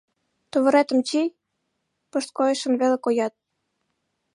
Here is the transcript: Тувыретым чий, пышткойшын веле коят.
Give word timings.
Тувыретым 0.51 0.99
чий, 1.07 1.29
пышткойшын 2.11 2.73
веле 2.81 2.97
коят. 3.05 3.33